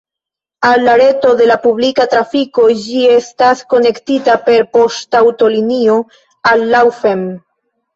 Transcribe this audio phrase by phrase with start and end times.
[0.69, 6.05] Al la reto de la publika trafiko ĝi estas konektita per poŝtaŭtolinio
[6.55, 7.29] al Laufen.